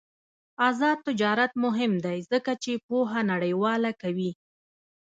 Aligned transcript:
آزاد 0.67 0.97
تجارت 1.07 1.51
مهم 1.63 1.91
دی 2.05 2.17
ځکه 2.31 2.51
چې 2.63 2.71
پوهه 2.87 3.21
نړیواله 3.31 3.91
کوي. 4.01 4.31